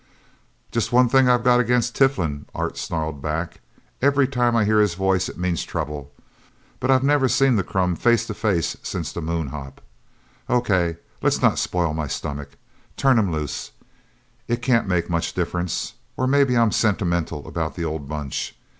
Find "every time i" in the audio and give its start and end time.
4.01-4.65